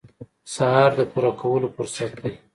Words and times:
سهار 0.53 0.91
د 0.99 1.01
پوره 1.11 1.31
کولو 1.41 1.67
فرصت 1.75 2.11
دی. 2.23 2.33